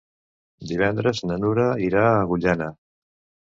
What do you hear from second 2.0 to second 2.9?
a Agullana.